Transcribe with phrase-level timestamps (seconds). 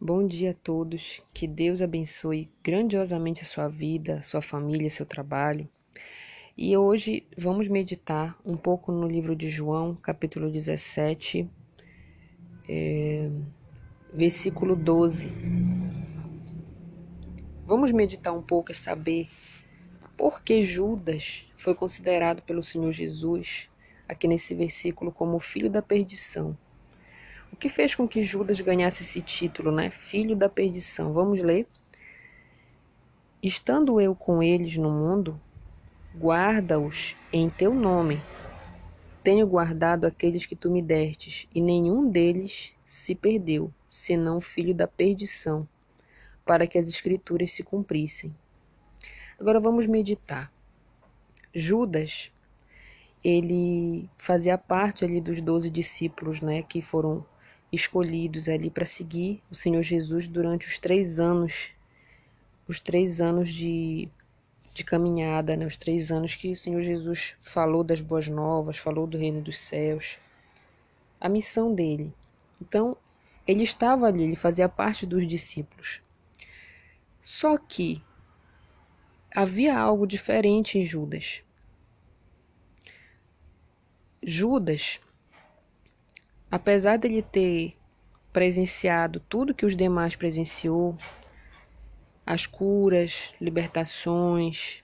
[0.00, 5.68] Bom dia a todos, que Deus abençoe grandiosamente a sua vida, sua família, seu trabalho.
[6.56, 11.50] E hoje vamos meditar um pouco no livro de João, capítulo 17,
[12.68, 13.28] é,
[14.14, 15.34] versículo 12.
[17.66, 19.28] Vamos meditar um pouco e saber
[20.16, 23.68] por que Judas foi considerado pelo Senhor Jesus,
[24.08, 26.56] aqui nesse versículo, como o filho da perdição.
[27.52, 29.90] O que fez com que Judas ganhasse esse título, né?
[29.90, 31.12] Filho da perdição.
[31.12, 31.66] Vamos ler?
[33.42, 35.40] Estando eu com eles no mundo,
[36.16, 38.20] guarda-os em teu nome.
[39.22, 44.74] Tenho guardado aqueles que tu me destes, e nenhum deles se perdeu, senão o filho
[44.74, 45.68] da perdição,
[46.44, 48.34] para que as escrituras se cumprissem.
[49.38, 50.52] Agora vamos meditar.
[51.54, 52.32] Judas,
[53.22, 57.24] ele fazia parte ali dos doze discípulos, né, que foram
[57.72, 61.72] escolhidos ali para seguir o Senhor Jesus durante os três anos,
[62.66, 64.08] os três anos de,
[64.74, 65.66] de caminhada, né?
[65.66, 69.58] os três anos que o Senhor Jesus falou das boas novas, falou do reino dos
[69.58, 70.18] céus,
[71.20, 72.12] a missão dele.
[72.60, 72.96] Então,
[73.46, 76.00] ele estava ali, ele fazia parte dos discípulos.
[77.22, 78.02] Só que
[79.34, 81.42] havia algo diferente em Judas.
[84.22, 85.00] Judas
[86.50, 87.76] apesar dele ter
[88.32, 90.96] presenciado tudo que os demais presenciou,
[92.24, 94.82] as curas, libertações,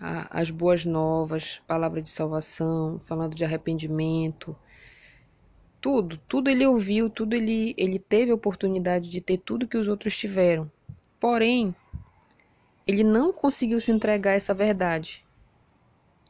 [0.00, 4.56] a, as boas novas, palavra de salvação, falando de arrependimento,
[5.80, 9.88] tudo, tudo ele ouviu, tudo ele, ele teve a oportunidade de ter tudo que os
[9.88, 10.70] outros tiveram.
[11.18, 11.74] Porém,
[12.86, 15.24] ele não conseguiu se entregar a essa verdade.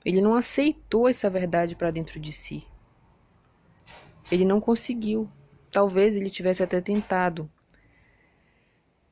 [0.05, 2.65] Ele não aceitou essa verdade para dentro de si.
[4.31, 5.29] Ele não conseguiu.
[5.71, 7.51] Talvez ele tivesse até tentado.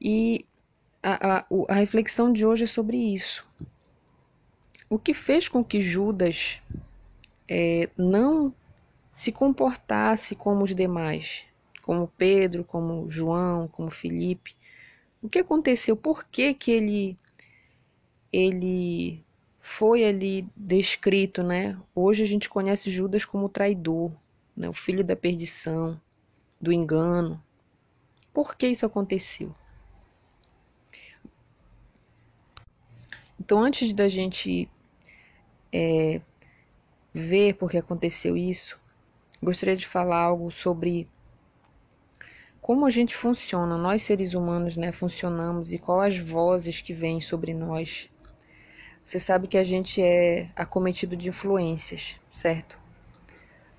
[0.00, 0.44] E
[1.02, 3.47] a, a, a reflexão de hoje é sobre isso.
[4.91, 6.62] O que fez com que Judas
[7.48, 8.54] é, não
[9.15, 11.44] se comportasse como os demais,
[11.82, 14.56] como Pedro, como João, como Felipe?
[15.22, 15.97] O que aconteceu?
[15.97, 17.19] Por que, que ele,
[18.32, 19.25] ele
[19.60, 21.76] foi ali descrito, né?
[21.94, 24.12] Hoje a gente conhece Judas como traidor,
[24.58, 25.98] né, o filho da perdição,
[26.60, 27.41] do engano.
[28.34, 29.54] Por que isso aconteceu?
[33.38, 34.68] Então, antes da gente
[35.72, 36.20] é,
[37.14, 38.78] ver por que aconteceu isso,
[39.41, 41.08] gostaria de falar algo sobre
[42.60, 47.20] como a gente funciona, nós seres humanos, né, funcionamos e quais as vozes que vêm
[47.20, 48.10] sobre nós.
[49.02, 52.88] Você sabe que a gente é acometido de influências, certo?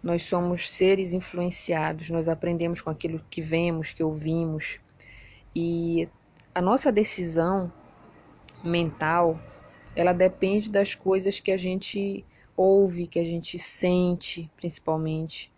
[0.01, 4.79] Nós somos seres influenciados, nós aprendemos com aquilo que vemos, que ouvimos.
[5.53, 6.07] E
[6.55, 7.71] a nossa decisão
[8.63, 9.39] mental,
[9.95, 15.51] ela depende das coisas que a gente ouve, que a gente sente, principalmente.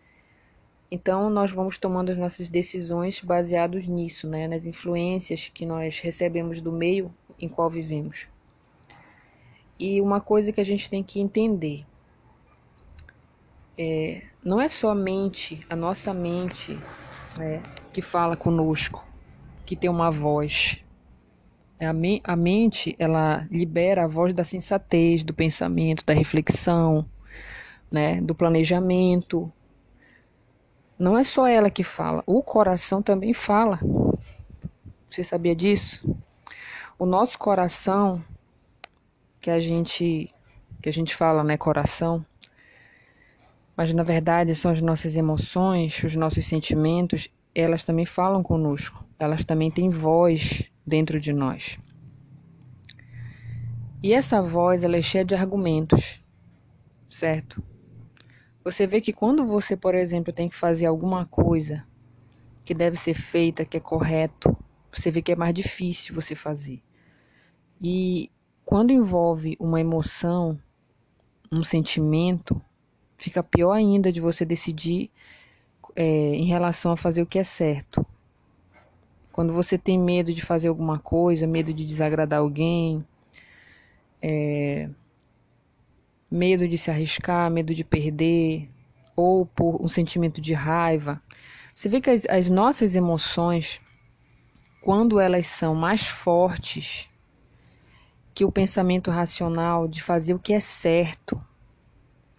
[0.89, 4.47] Então, nós vamos tomando as nossas decisões baseados nisso, né?
[4.47, 8.27] nas influências que nós recebemos do meio em qual vivemos.
[9.79, 11.85] E uma coisa que a gente tem que entender
[13.77, 16.77] é, não é só a mente, a nossa mente
[17.37, 17.61] né,
[17.93, 19.05] que fala conosco,
[19.65, 20.83] que tem uma voz.
[21.79, 27.05] É, a, me a mente, ela libera a voz da sensatez, do pensamento, da reflexão,
[27.91, 29.51] né, do planejamento.
[30.97, 33.79] Não é só ela que fala, o coração também fala.
[35.09, 36.15] Você sabia disso?
[36.97, 38.23] O nosso coração,
[39.39, 40.33] que a gente
[40.81, 42.25] que a gente fala, né, coração,
[43.81, 49.43] mas na verdade são as nossas emoções, os nossos sentimentos, elas também falam conosco, elas
[49.43, 51.79] também têm voz dentro de nós.
[54.03, 56.23] E essa voz ela é cheia de argumentos,
[57.09, 57.63] certo?
[58.63, 61.83] Você vê que quando você, por exemplo, tem que fazer alguma coisa
[62.63, 64.55] que deve ser feita, que é correto,
[64.93, 66.83] você vê que é mais difícil você fazer.
[67.81, 68.29] E
[68.63, 70.59] quando envolve uma emoção,
[71.51, 72.61] um sentimento,
[73.21, 75.11] fica pior ainda de você decidir
[75.95, 76.03] é,
[76.33, 78.03] em relação a fazer o que é certo.
[79.31, 83.05] Quando você tem medo de fazer alguma coisa, medo de desagradar alguém,
[84.19, 84.89] é,
[86.31, 88.67] medo de se arriscar, medo de perder,
[89.15, 91.21] ou por um sentimento de raiva.
[91.75, 93.79] Você vê que as, as nossas emoções,
[94.81, 97.07] quando elas são mais fortes
[98.33, 101.39] que o pensamento racional de fazer o que é certo,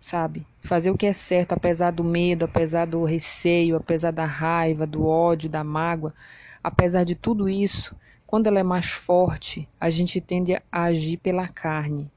[0.00, 0.44] sabe?
[0.62, 5.04] Fazer o que é certo, apesar do medo, apesar do receio, apesar da raiva, do
[5.06, 6.14] ódio, da mágoa,
[6.62, 7.94] apesar de tudo isso,
[8.26, 12.10] quando ela é mais forte, a gente tende a agir pela carne.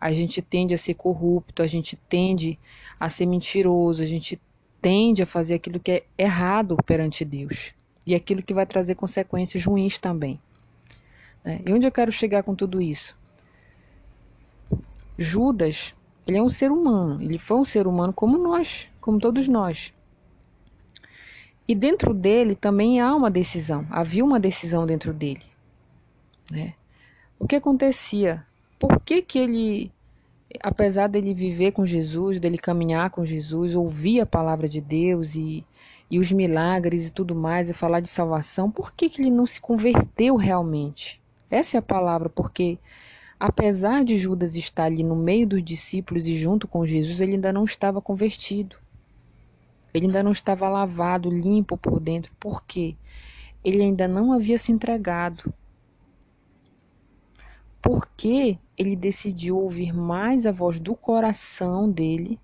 [0.00, 2.56] A gente tende a ser corrupto, a gente tende
[3.00, 4.40] a ser mentiroso, a gente
[4.80, 7.74] tende a fazer aquilo que é errado perante Deus
[8.06, 10.40] e aquilo que vai trazer consequências ruins também.
[11.44, 11.60] Né?
[11.66, 13.16] E onde eu quero chegar com tudo isso?
[15.18, 15.94] Judas,
[16.28, 19.94] ele é um ser humano, ele foi um ser humano como nós, como todos nós.
[21.66, 25.44] E dentro dele também há uma decisão, havia uma decisão dentro dele.
[26.50, 26.74] Né?
[27.38, 28.44] O que acontecia?
[28.78, 29.90] Por que, que ele,
[30.62, 35.64] apesar dele viver com Jesus, dele caminhar com Jesus, ouvir a palavra de Deus e,
[36.10, 39.46] e os milagres e tudo mais, e falar de salvação, por que, que ele não
[39.46, 41.20] se converteu realmente?
[41.50, 42.78] Essa é a palavra, porque
[43.38, 47.52] apesar de Judas estar ali no meio dos discípulos e junto com Jesus, ele ainda
[47.52, 48.76] não estava convertido.
[49.92, 52.32] Ele ainda não estava lavado, limpo por dentro.
[52.38, 52.96] Por quê?
[53.64, 55.52] Ele ainda não havia se entregado.
[57.80, 62.38] Porque ele decidiu ouvir mais a voz do coração dele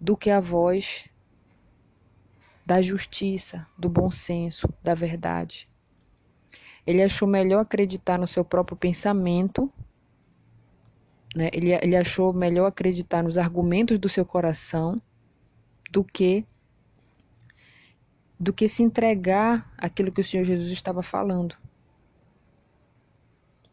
[0.00, 1.08] do que a voz
[2.64, 5.68] da justiça, do bom senso, da verdade.
[6.86, 9.72] Ele achou melhor acreditar no seu próprio pensamento,
[11.36, 11.50] né?
[11.52, 15.00] ele, ele achou melhor acreditar nos argumentos do seu coração
[15.90, 16.44] do que
[18.38, 21.56] do que se entregar aquilo que o Senhor Jesus estava falando.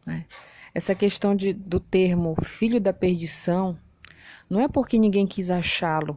[0.06, 0.24] Né?
[0.72, 3.78] Essa questão de, do termo filho da perdição
[4.48, 6.16] não é porque ninguém quis achá-lo,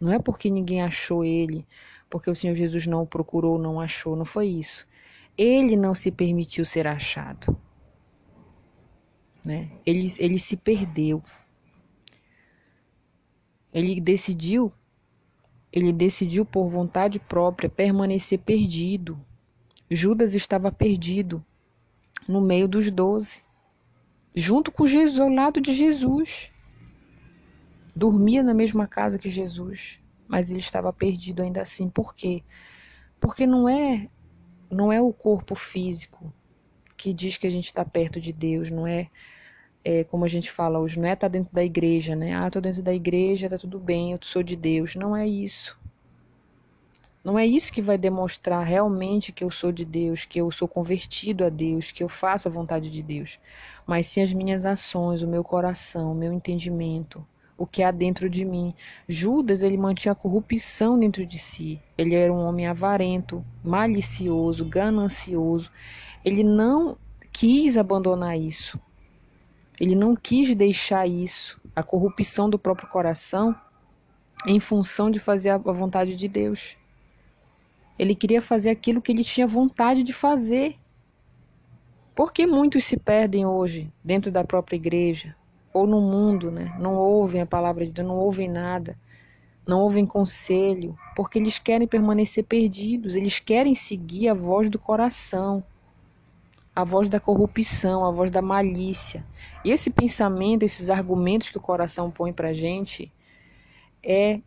[0.00, 1.66] não é porque ninguém achou ele,
[2.08, 4.86] porque o Senhor Jesus não o procurou, não achou, não foi isso
[5.36, 7.56] ele não se permitiu ser achado.
[9.44, 9.70] Né?
[9.86, 11.22] Ele, ele se perdeu.
[13.72, 14.72] Ele decidiu,
[15.72, 19.18] ele decidiu por vontade própria permanecer perdido.
[19.88, 21.44] Judas estava perdido
[22.28, 23.42] no meio dos doze,
[24.34, 26.52] junto com Jesus, ao lado de Jesus.
[27.94, 31.88] Dormia na mesma casa que Jesus, mas ele estava perdido ainda assim.
[31.88, 32.42] Por quê?
[33.20, 34.08] Porque não é
[34.70, 36.32] não é o corpo físico
[37.00, 39.08] que diz que a gente está perto de Deus, não é,
[39.82, 42.36] é, como a gente fala hoje, não é estar tá dentro da igreja, né?
[42.36, 44.94] Ah, estou dentro da igreja, tá tudo bem, eu sou de Deus.
[44.94, 45.78] Não é isso.
[47.24, 50.68] Não é isso que vai demonstrar realmente que eu sou de Deus, que eu sou
[50.68, 53.38] convertido a Deus, que eu faço a vontade de Deus,
[53.86, 57.26] mas sim as minhas ações, o meu coração, o meu entendimento,
[57.56, 58.74] o que há dentro de mim.
[59.06, 61.80] Judas, ele mantinha a corrupção dentro de si.
[61.96, 65.70] Ele era um homem avarento, malicioso, ganancioso.
[66.24, 66.96] Ele não
[67.32, 68.80] quis abandonar isso.
[69.78, 73.54] Ele não quis deixar isso, a corrupção do próprio coração,
[74.46, 76.76] em função de fazer a vontade de Deus.
[77.98, 80.76] Ele queria fazer aquilo que ele tinha vontade de fazer.
[82.14, 85.34] Por que muitos se perdem hoje dentro da própria igreja?
[85.72, 86.74] ou no mundo, né?
[86.78, 88.98] Não ouvem a palavra de Deus, não ouvem nada,
[89.66, 95.62] não ouvem conselho, porque eles querem permanecer perdidos, eles querem seguir a voz do coração,
[96.74, 99.26] a voz da corrupção, a voz da malícia.
[99.64, 103.12] E esse pensamento, esses argumentos que o coração põe para gente
[104.02, 104.40] é,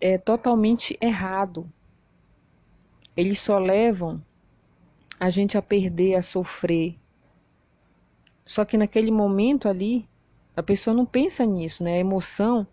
[0.00, 1.70] é totalmente errado.
[3.16, 4.22] Eles só levam
[5.18, 6.98] a gente a perder, a sofrer.
[8.44, 10.08] Só que naquele momento ali,
[10.56, 11.94] a pessoa não pensa nisso, né?
[11.94, 12.66] A emoção,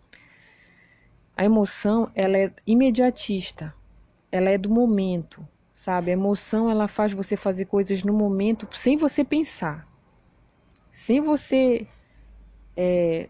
[1.36, 3.74] a emoção, ela é imediatista.
[4.30, 5.46] Ela é do momento,
[5.78, 6.10] sabe?
[6.10, 9.86] A emoção, ela faz você fazer coisas no momento sem você pensar.
[10.90, 11.86] Sem você
[12.76, 13.28] é,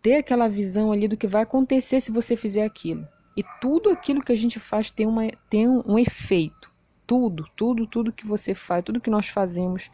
[0.00, 3.04] ter aquela visão ali do que vai acontecer se você fizer aquilo.
[3.36, 6.70] E tudo aquilo que a gente faz tem, uma, tem um, um efeito.
[7.04, 9.90] Tudo, tudo, tudo que você faz, tudo que nós fazemos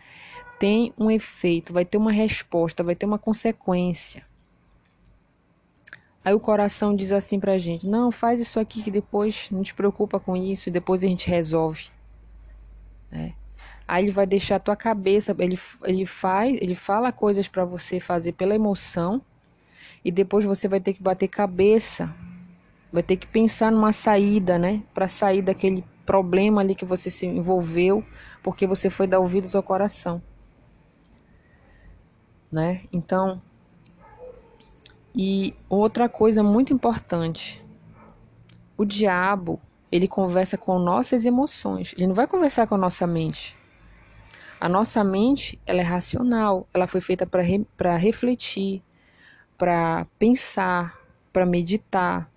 [0.59, 4.28] tem um efeito, vai ter uma resposta, vai ter uma consequência.
[6.29, 9.73] Aí o coração diz assim pra gente: não, faz isso aqui que depois não te
[9.73, 11.87] preocupa com isso e depois a gente resolve.
[13.11, 13.33] Né?
[13.87, 17.99] Aí ele vai deixar a tua cabeça, ele, ele faz, ele fala coisas para você
[17.99, 19.23] fazer pela emoção
[20.05, 22.15] e depois você vai ter que bater cabeça,
[22.93, 27.25] vai ter que pensar numa saída, né, para sair daquele problema ali que você se
[27.25, 28.05] envolveu
[28.43, 30.21] porque você foi dar ouvidos ao coração
[32.51, 32.83] né?
[32.93, 33.41] Então,
[35.21, 37.61] e outra coisa muito importante,
[38.77, 39.59] o diabo,
[39.91, 43.57] ele conversa com nossas emoções, ele não vai conversar com a nossa mente.
[44.61, 47.67] A nossa mente, ela é racional, ela foi feita para re,
[47.99, 48.81] refletir,
[49.57, 50.97] para pensar,
[51.33, 52.31] para meditar,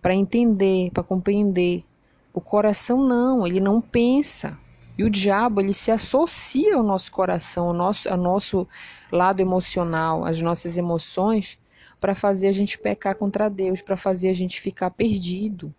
[0.00, 1.84] para entender, para compreender.
[2.32, 4.56] O coração não, ele não pensa.
[4.96, 8.68] E o diabo, ele se associa ao nosso coração, ao nosso, ao nosso
[9.10, 11.58] lado emocional, às nossas emoções,
[12.00, 15.74] para fazer a gente pecar contra Deus, para fazer a gente ficar perdido.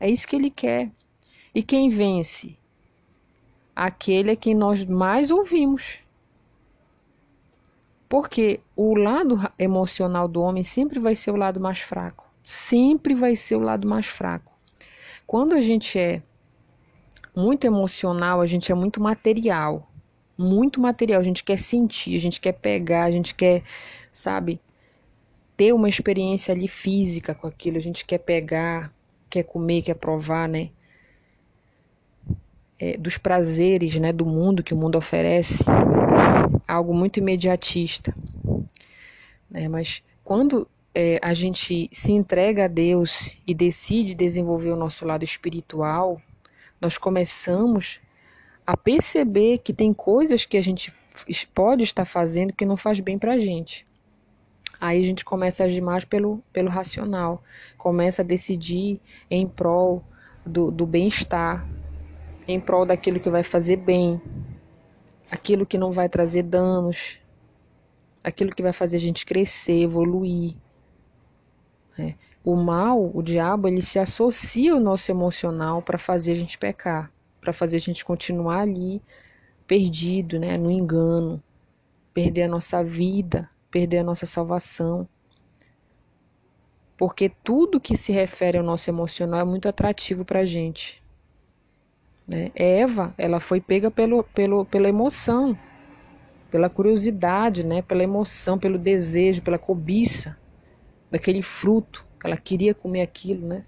[0.00, 0.90] É isso que ele quer.
[1.54, 2.56] E quem vence?
[3.74, 6.00] Aquele é quem nós mais ouvimos.
[8.08, 12.28] Porque o lado emocional do homem sempre vai ser o lado mais fraco.
[12.42, 14.52] Sempre vai ser o lado mais fraco.
[15.26, 16.22] Quando a gente é
[17.36, 19.90] muito emocional, a gente é muito material.
[20.38, 21.20] Muito material.
[21.20, 23.62] A gente quer sentir, a gente quer pegar, a gente quer,
[24.10, 24.60] sabe,
[25.58, 27.76] ter uma experiência ali física com aquilo.
[27.76, 28.94] A gente quer pegar,
[29.28, 30.70] quer comer, quer provar, né?
[32.78, 35.64] É, dos prazeres, né, do mundo que o mundo oferece
[36.68, 38.14] algo muito imediatista.
[39.50, 39.66] Né?
[39.66, 45.24] Mas quando é, a gente se entrega a Deus e decide desenvolver o nosso lado
[45.24, 46.22] espiritual,
[46.80, 47.98] nós começamos
[48.64, 50.94] a perceber que tem coisas que a gente
[51.52, 53.87] pode estar fazendo que não faz bem para a gente.
[54.80, 57.42] Aí a gente começa a agir mais pelo, pelo racional,
[57.76, 60.04] começa a decidir em prol
[60.46, 61.66] do, do bem-estar,
[62.46, 64.20] em prol daquilo que vai fazer bem,
[65.30, 67.18] aquilo que não vai trazer danos,
[68.22, 70.54] aquilo que vai fazer a gente crescer, evoluir.
[71.96, 72.14] Né?
[72.44, 77.10] O mal, o diabo, ele se associa ao nosso emocional para fazer a gente pecar,
[77.40, 79.02] para fazer a gente continuar ali
[79.66, 81.42] perdido, né, no engano,
[82.14, 85.08] perder a nossa vida, perder a nossa salvação.
[86.96, 91.02] Porque tudo que se refere ao nosso emocional é muito atrativo para a gente.
[92.26, 92.50] Né?
[92.54, 95.58] Eva, ela foi pega pelo, pelo, pela emoção,
[96.50, 97.82] pela curiosidade, né?
[97.82, 100.36] pela emoção, pelo desejo, pela cobiça
[101.10, 102.06] daquele fruto.
[102.22, 103.64] Ela queria comer aquilo, né?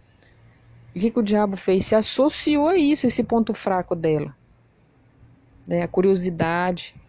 [0.95, 1.87] E o que, que o diabo fez?
[1.87, 4.37] Se associou a isso, esse ponto fraco dela.
[5.67, 5.83] Né?
[5.83, 7.00] A curiosidade.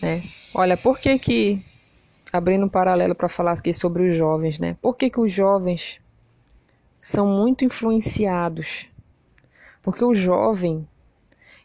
[0.00, 0.22] Né?
[0.54, 1.62] Olha, por que que,
[2.32, 4.76] abrindo um paralelo para falar aqui sobre os jovens, né?
[4.80, 6.00] Por que que os jovens
[7.06, 8.88] são muito influenciados.
[9.80, 10.88] Porque o jovem,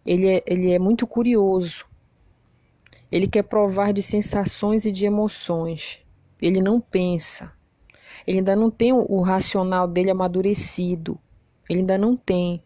[0.06, 1.84] ele é, ele é muito curioso.
[3.12, 6.00] Ele quer provar de sensações e de emoções.
[6.40, 7.52] Ele não pensa.
[8.28, 11.20] Ele ainda não tem o, racional dele amadurecido.
[11.68, 12.64] Ele ainda não tem.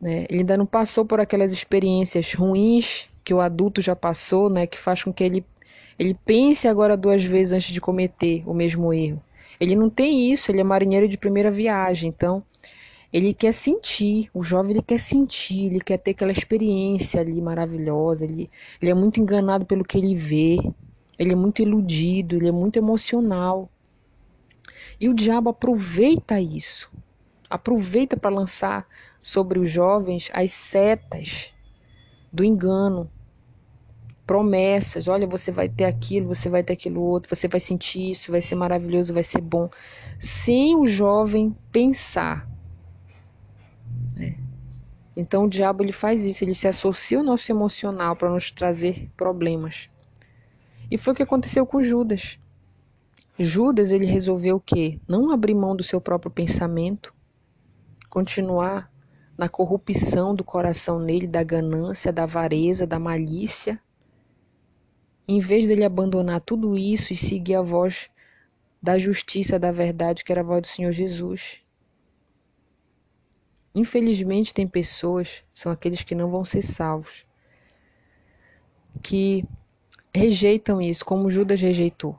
[0.00, 0.26] Né?
[0.30, 4.68] Ele ainda não passou por aquelas experiências ruins que o adulto já passou, né?
[4.68, 5.44] que faz com que ele,
[5.98, 9.20] ele pense agora duas vezes antes de cometer o mesmo erro.
[9.58, 12.44] Ele não tem isso, ele é marinheiro de primeira viagem, então
[13.12, 18.24] ele quer sentir, o jovem ele quer sentir, ele quer ter aquela experiência ali maravilhosa,
[18.24, 18.48] ele,
[18.80, 20.58] ele é muito enganado pelo que ele vê,
[21.18, 23.68] ele é muito iludido, ele é muito emocional.
[25.00, 26.88] E o diabo aproveita isso,
[27.50, 28.86] aproveita para lançar
[29.20, 31.52] sobre os jovens as setas
[32.32, 33.10] do engano,
[34.26, 38.32] promessas, olha, você vai ter aquilo, você vai ter aquilo outro, você vai sentir isso,
[38.32, 39.70] vai ser maravilhoso, vai ser bom,
[40.18, 42.48] sem o jovem pensar.
[44.16, 44.36] Né?
[45.16, 49.08] Então o diabo ele faz isso, ele se associa ao nosso emocional para nos trazer
[49.16, 49.88] problemas.
[50.90, 52.38] E foi o que aconteceu com Judas.
[53.38, 54.98] Judas ele resolveu o quê?
[55.08, 57.14] Não abrir mão do seu próprio pensamento,
[58.10, 58.90] continuar
[59.38, 63.80] na corrupção do coração nele, da ganância, da avareza, da malícia,
[65.28, 68.08] em vez dele abandonar tudo isso e seguir a voz
[68.82, 71.60] da justiça, da verdade, que era a voz do Senhor Jesus.
[73.74, 77.26] Infelizmente, tem pessoas, são aqueles que não vão ser salvos,
[79.02, 79.44] que
[80.14, 82.18] rejeitam isso, como Judas rejeitou.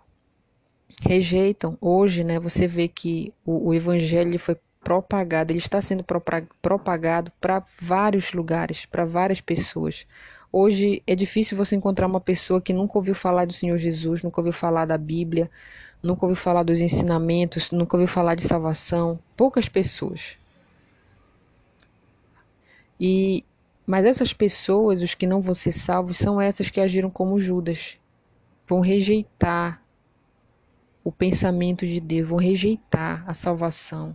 [1.01, 1.77] Rejeitam.
[1.79, 6.03] Hoje, né, você vê que o, o evangelho foi propagado, ele está sendo
[6.61, 10.05] propagado para vários lugares, para várias pessoas.
[10.51, 14.39] Hoje é difícil você encontrar uma pessoa que nunca ouviu falar do Senhor Jesus, nunca
[14.39, 15.49] ouviu falar da Bíblia,
[16.01, 19.19] nunca ouviu falar dos ensinamentos, nunca ouviu falar de salvação.
[19.35, 20.37] Poucas pessoas.
[22.99, 23.43] E
[23.85, 27.97] mas essas pessoas, os que não vão ser salvos, são essas que agiram como Judas.
[28.67, 29.81] Vão rejeitar
[31.05, 34.13] o pensamento de Deus, vão rejeitar a salvação.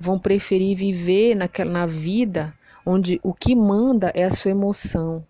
[0.00, 2.52] Vão preferir viver naquela, na vida
[2.84, 5.24] onde o que manda é a sua emoção,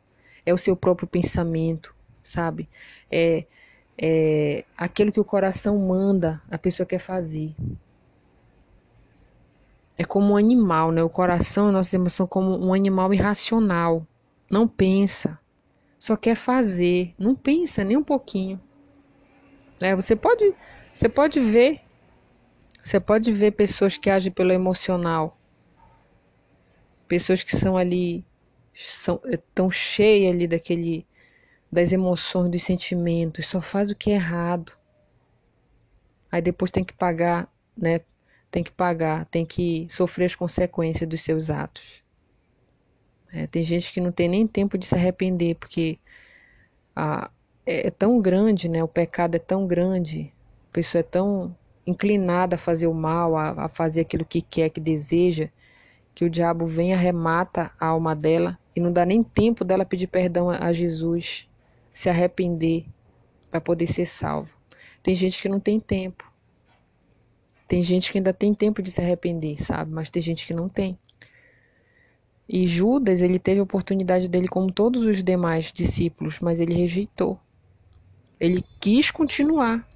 [0.44, 2.68] é o seu próprio pensamento, sabe?
[3.10, 3.46] É,
[3.96, 7.54] é aquilo que o coração manda, a pessoa quer fazer.
[9.96, 11.02] É como um animal, né?
[11.02, 14.06] O coração, nossa emoção, como um animal irracional.
[14.50, 15.38] Não pensa.
[15.98, 18.60] só quer fazer, não pensa nem um pouquinho.
[19.80, 20.54] É, você pode,
[20.92, 21.80] você pode ver,
[22.82, 25.38] você pode ver pessoas que agem pelo emocional,
[27.08, 28.24] pessoas que são ali,
[28.74, 29.20] são
[29.54, 31.06] tão cheias ali daquele,
[31.70, 34.72] das emoções, dos sentimentos, só faz o que é errado.
[36.30, 38.00] Aí depois tem que pagar, né?
[38.50, 42.02] Tem que pagar, tem que sofrer as consequências dos seus atos.
[43.32, 45.98] É, tem gente que não tem nem tempo de se arrepender, porque
[46.94, 47.30] a,
[47.66, 48.82] é, é tão grande, né?
[48.82, 50.32] O pecado é tão grande,
[50.70, 54.70] a pessoa é tão inclinada a fazer o mal, a, a fazer aquilo que quer,
[54.70, 55.48] que deseja,
[56.14, 59.84] que o diabo vem e arremata a alma dela e não dá nem tempo dela
[59.84, 61.48] pedir perdão a, Jesus,
[61.92, 62.86] se arrepender
[63.50, 64.52] para poder ser salvo.
[65.02, 66.30] Tem gente que não tem tempo.
[67.68, 69.92] Tem gente que ainda tem tempo de se arrepender, sabe?
[69.92, 70.98] Mas tem gente que não tem.
[72.48, 77.40] E Judas, ele teve a oportunidade dele como todos os demais discípulos, mas ele rejeitou.
[78.38, 79.88] Ele quis continuar.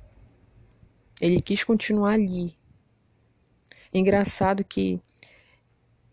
[1.21, 2.57] Ele quis continuar ali.
[3.93, 5.01] Engraçado que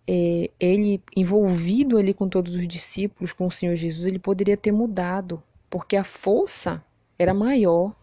[0.08, 4.72] é, ele, envolvido ali com todos os discípulos, com o Senhor Jesus, ele poderia ter
[4.72, 6.84] mudado, porque a força
[7.18, 7.94] era maior.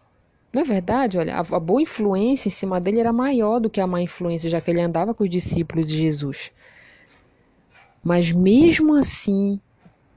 [0.51, 1.17] Não é verdade?
[1.17, 4.49] Olha, a, a boa influência em cima dele era maior do que a má influência,
[4.49, 6.51] já que ele andava com os discípulos de Jesus.
[8.03, 9.59] Mas mesmo assim,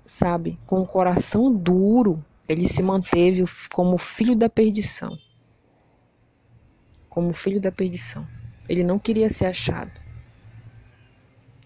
[0.04, 5.16] sabe, com o coração duro, ele se manteve como filho da perdição.
[7.08, 8.26] Como filho da perdição.
[8.68, 10.05] Ele não queria ser achado.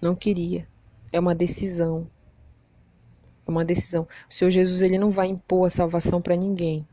[0.00, 0.66] Não queria.
[1.12, 2.08] É uma decisão.
[3.46, 4.06] É uma decisão.
[4.28, 6.86] O Senhor Jesus ele não vai impor a salvação para ninguém.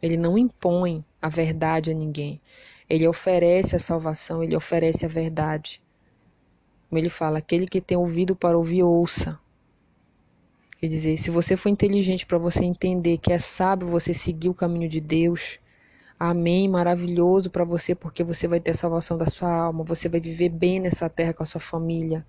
[0.00, 2.40] Ele não impõe a verdade a ninguém.
[2.88, 5.82] Ele oferece a salvação, ele oferece a verdade.
[6.88, 9.38] Como ele fala, aquele que tem ouvido para ouvir, ouça.
[10.78, 14.54] Quer dizer, se você for inteligente para você entender que é sábio você seguir o
[14.54, 15.58] caminho de Deus,
[16.20, 20.20] amém, maravilhoso para você, porque você vai ter a salvação da sua alma, você vai
[20.20, 22.26] viver bem nessa terra com a sua família,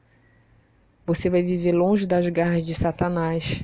[1.08, 3.64] você vai viver longe das garras de Satanás.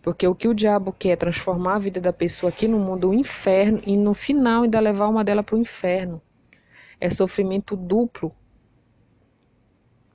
[0.00, 3.10] Porque o que o diabo quer é transformar a vida da pessoa aqui no mundo,
[3.10, 6.22] o inferno, e no final ainda levar uma dela para o inferno.
[6.98, 8.34] É sofrimento duplo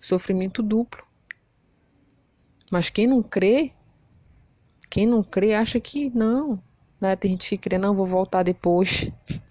[0.06, 1.04] sofrimento duplo.
[2.72, 3.74] Mas quem não crê,
[4.90, 6.62] quem não crê acha que não.
[7.00, 7.16] Né?
[7.16, 9.12] Tem gente que crê, não, vou voltar depois.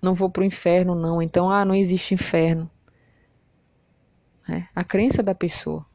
[0.00, 1.22] Não vou para o inferno, não.
[1.22, 2.68] Então, ah, não existe inferno.
[4.50, 5.86] É a crença da pessoa.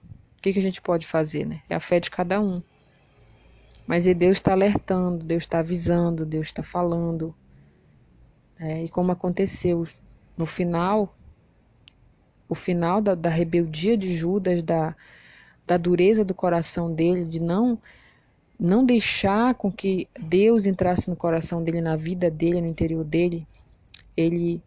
[0.48, 1.62] Que, que a gente pode fazer, né?
[1.70, 2.62] É a fé de cada um.
[3.86, 7.36] Mas Deus está alertando, Deus está avisando, Deus está falando.
[8.58, 9.86] É, e como aconteceu
[10.38, 11.14] no final,
[12.48, 14.96] o final da, da rebeldia de Judas, da,
[15.66, 17.80] da dureza do coração dele, de não
[18.60, 23.46] não deixar com que Deus entrasse no coração dele, na vida dele, no interior dele,
[24.16, 24.64] ele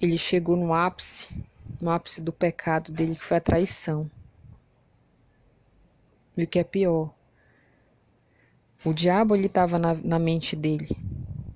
[0.00, 1.34] ele chegou no ápice,
[1.82, 4.08] no ápice do pecado dele, que foi a traição.
[6.36, 7.12] E o que é pior,
[8.84, 10.96] o diabo ele estava na, na mente dele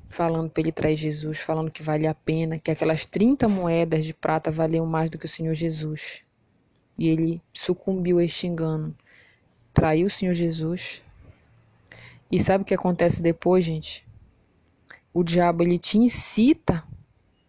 [0.08, 4.14] falando para ele trair Jesus, falando que vale a pena, que aquelas 30 moedas de
[4.14, 6.22] prata valiam mais do que o Senhor Jesus.
[6.98, 8.96] E ele sucumbiu a este engano,
[9.74, 11.02] traiu o Senhor Jesus.
[12.30, 14.06] E sabe o que acontece depois, gente?
[15.12, 16.82] O diabo ele te incita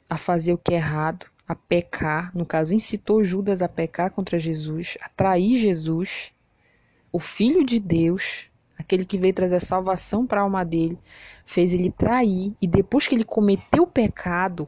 [0.10, 4.38] a fazer o que é errado, a pecar, no caso incitou Judas a pecar contra
[4.38, 6.34] Jesus, a trair Jesus,
[7.12, 11.00] o filho de Deus, aquele que veio trazer salvação para a alma dele,
[11.46, 14.68] fez ele trair e depois que ele cometeu o pecado,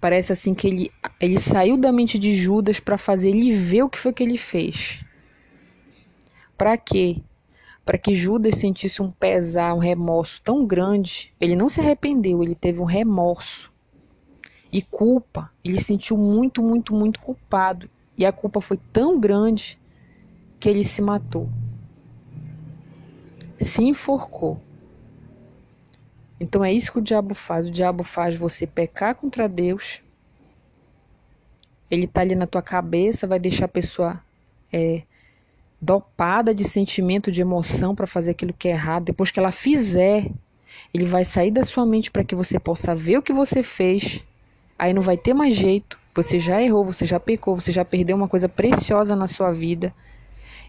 [0.00, 3.90] parece assim que ele, ele saiu da mente de Judas para fazer ele ver o
[3.90, 5.04] que foi que ele fez.
[6.56, 7.22] Para quê?
[7.84, 11.34] Para que Judas sentisse um pesar, um remorso tão grande.
[11.40, 13.72] Ele não se arrependeu, ele teve um remorso
[14.72, 15.50] e culpa.
[15.64, 17.88] Ele sentiu muito, muito, muito culpado.
[18.16, 19.78] E a culpa foi tão grande
[20.58, 21.48] que ele se matou
[23.58, 24.60] se enforcou.
[26.38, 27.68] Então é isso que o diabo faz.
[27.68, 30.02] O diabo faz você pecar contra Deus.
[31.90, 34.20] Ele tá ali na tua cabeça, vai deixar a pessoa
[34.72, 35.02] é,
[35.80, 39.04] dopada de sentimento, de emoção para fazer aquilo que é errado.
[39.04, 40.30] Depois que ela fizer,
[40.92, 44.22] ele vai sair da sua mente para que você possa ver o que você fez.
[44.78, 45.98] Aí não vai ter mais jeito.
[46.14, 49.94] Você já errou, você já pecou, você já perdeu uma coisa preciosa na sua vida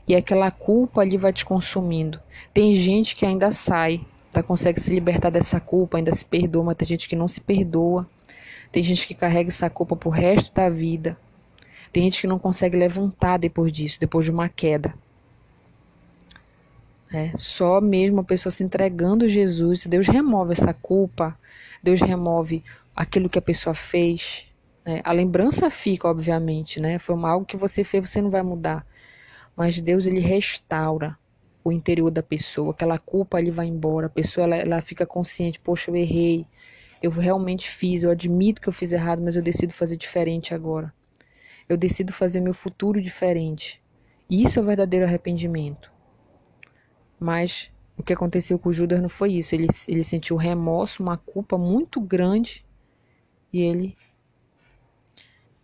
[0.07, 2.19] e aquela culpa ali vai te consumindo.
[2.53, 6.77] Tem gente que ainda sai, tá, consegue se libertar dessa culpa, ainda se perdoa, mas
[6.77, 8.07] tem gente que não se perdoa.
[8.71, 11.17] Tem gente que carrega essa culpa pro resto da vida.
[11.91, 14.93] Tem gente que não consegue levantar depois disso, depois de uma queda.
[17.11, 21.37] É, só mesmo a pessoa se entregando a Jesus, Deus remove essa culpa,
[21.81, 22.63] Deus remove
[22.97, 24.47] aquilo que a pessoa fez.
[24.83, 25.01] Né?
[25.03, 26.97] A lembrança fica, obviamente, né?
[26.97, 28.83] Foi algo que você fez, você não vai mudar.
[29.55, 31.15] Mas Deus ele restaura
[31.63, 35.59] o interior da pessoa, aquela culpa ele vai embora, a pessoa ela, ela fica consciente,
[35.59, 36.47] poxa, eu errei,
[37.03, 40.93] eu realmente fiz, eu admito que eu fiz errado, mas eu decido fazer diferente agora.
[41.67, 43.83] Eu decido fazer meu futuro diferente.
[44.29, 45.91] E isso é o verdadeiro arrependimento.
[47.19, 49.53] Mas o que aconteceu com Judas não foi isso.
[49.53, 52.65] Ele, ele sentiu remorso, uma culpa muito grande
[53.51, 53.97] e ele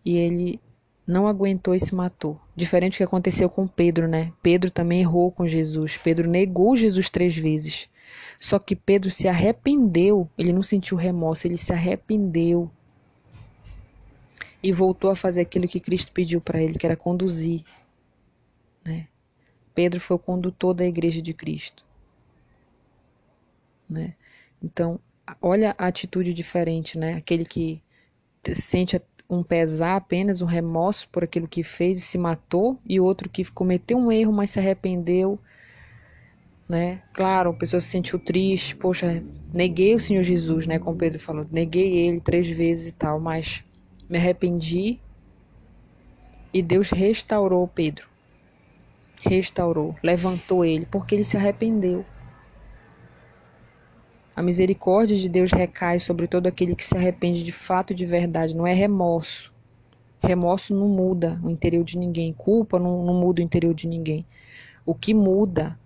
[0.06, 0.60] e ele
[1.08, 2.40] não aguentou e se matou.
[2.56, 4.32] Diferente do que aconteceu com Pedro, né?
[4.42, 5.98] Pedro também errou com Jesus.
[5.98, 7.90] Pedro negou Jesus três vezes.
[8.40, 10.30] Só que Pedro se arrependeu.
[10.38, 12.70] Ele não sentiu remorso, ele se arrependeu
[14.64, 17.64] e voltou a fazer aquilo que Cristo pediu para ele, que era conduzir,
[18.84, 19.08] né?
[19.76, 21.84] Pedro foi o condutor da igreja de Cristo.
[23.90, 24.14] Né?
[24.62, 25.00] Então,
[25.42, 27.16] olha a atitude diferente, né?
[27.16, 27.82] Aquele que
[28.56, 33.30] sente um pesar, apenas um remorso por aquilo que fez e se matou, e outro
[33.30, 35.40] que cometeu um erro, mas se arrependeu,
[36.68, 37.02] né?
[37.14, 40.80] Claro, a pessoa se sentiu triste, poxa, neguei o Senhor Jesus, né?
[40.80, 43.64] Como Pedro falou, neguei ele três vezes e tal, mas
[44.10, 45.00] me arrependi
[46.54, 48.14] e Deus restaurou Pedro
[49.26, 52.06] restaurou, levantou ele, porque ele se arrependeu.
[54.36, 58.06] A misericórdia de Deus recai sobre todo aquele que se arrepende de fato e de
[58.06, 59.54] verdade, não é remorso.
[60.22, 64.26] Remorso não muda o interior de ninguém, culpa não, não muda o interior de ninguém.
[64.86, 65.78] O que muda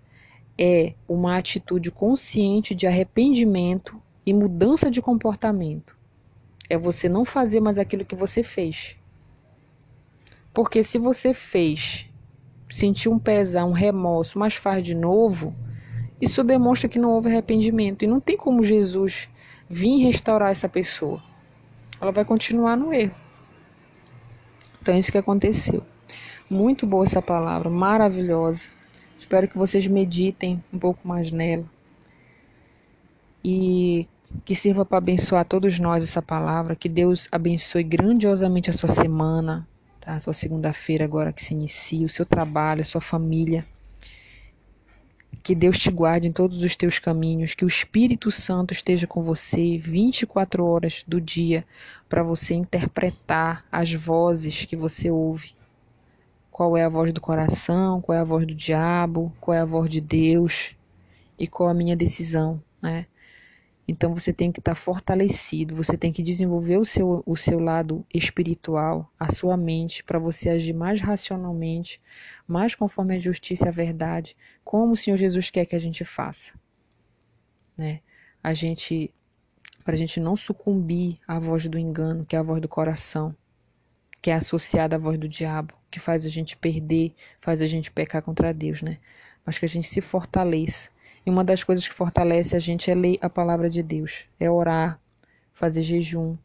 [0.56, 5.96] é uma atitude consciente de arrependimento e mudança de comportamento.
[6.70, 8.96] É você não fazer mais aquilo que você fez.
[10.54, 12.08] Porque se você fez
[12.70, 15.54] sentir um pesar, um remorso, mas faz de novo,
[16.20, 18.04] isso demonstra que não houve arrependimento.
[18.04, 19.28] E não tem como Jesus
[19.68, 21.22] vir restaurar essa pessoa.
[22.00, 23.14] Ela vai continuar no erro.
[24.80, 25.84] Então, é isso que aconteceu.
[26.48, 28.68] Muito boa essa palavra, maravilhosa.
[29.18, 31.64] Espero que vocês meditem um pouco mais nela.
[33.44, 34.08] E
[34.44, 36.74] que sirva para abençoar todos nós essa palavra.
[36.74, 39.68] Que Deus abençoe grandiosamente a sua semana,
[40.06, 43.66] a sua segunda-feira agora que se inicia, o seu trabalho, a sua família.
[45.42, 49.22] Que Deus te guarde em todos os teus caminhos, que o Espírito Santo esteja com
[49.22, 51.64] você 24 horas do dia
[52.08, 55.54] para você interpretar as vozes que você ouve.
[56.50, 59.64] Qual é a voz do coração, qual é a voz do diabo, qual é a
[59.64, 60.74] voz de Deus
[61.38, 63.06] e qual a minha decisão, né?
[63.90, 67.58] Então você tem que estar tá fortalecido, você tem que desenvolver o seu, o seu
[67.58, 71.98] lado espiritual, a sua mente, para você agir mais racionalmente,
[72.46, 76.04] mais conforme a justiça e a verdade, como o Senhor Jesus quer que a gente
[76.04, 76.52] faça.
[77.78, 78.00] Né?
[78.42, 79.10] A gente,
[79.82, 83.34] para a gente não sucumbir à voz do engano, que é a voz do coração,
[84.20, 87.90] que é associada à voz do diabo, que faz a gente perder, faz a gente
[87.90, 88.98] pecar contra Deus, né?
[89.46, 90.90] Mas que a gente se fortaleça
[91.28, 94.50] e uma das coisas que fortalece a gente é ler a palavra de Deus, é
[94.50, 94.98] orar,
[95.52, 96.38] fazer jejum,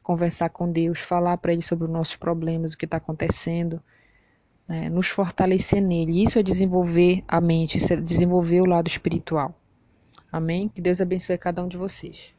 [0.00, 3.82] conversar com Deus, falar para Ele sobre os nossos problemas, o que está acontecendo,
[4.68, 4.88] né?
[4.88, 6.22] nos fortalecer nele.
[6.22, 9.60] Isso é desenvolver a mente, isso é desenvolver o lado espiritual.
[10.30, 10.68] Amém?
[10.68, 12.32] Que Deus abençoe cada um de vocês.